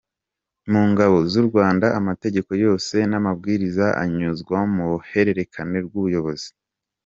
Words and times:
Mu 0.71 0.81
Ngabo 0.91 1.17
z’u 1.31 1.43
Rwanda, 1.47 1.87
amategeko 1.99 2.51
yose 2.65 2.95
n’amabwiriza 3.09 3.85
anyuzwa 4.03 4.57
mu 4.73 4.83
ruhererekane 4.91 5.77
rw’ubuyobozi. 5.85 6.49